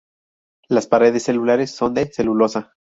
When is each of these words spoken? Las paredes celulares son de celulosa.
Las 0.67 0.87
paredes 0.87 1.21
celulares 1.25 1.75
son 1.75 1.93
de 1.93 2.11
celulosa. 2.11 2.73